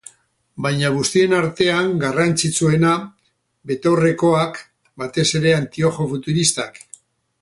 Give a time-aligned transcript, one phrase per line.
[0.65, 2.93] Baina guztien artean garrantzitsuena,
[3.73, 4.59] betaurrekoak,
[5.03, 6.83] batez ere, antiojo futuristak.